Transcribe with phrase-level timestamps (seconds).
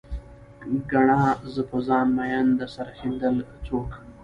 [0.91, 1.21] ګڼه،
[1.53, 3.89] زه په ځان مين د سر ښندل څوک